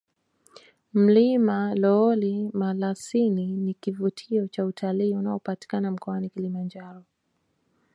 mlima 1.01 1.59
lool 1.81 2.23
malasin 2.59 3.35
ni 3.59 3.73
kivutio 3.73 4.47
cha 4.47 4.65
utalii 4.65 5.13
unapatikana 5.15 5.91
mkoani 5.91 6.29
Kilimanjaro 6.29 7.03